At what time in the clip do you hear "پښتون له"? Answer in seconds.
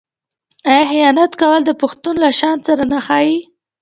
1.81-2.29